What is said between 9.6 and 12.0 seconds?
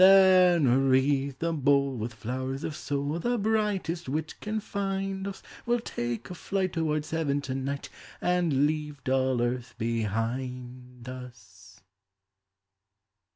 behind us!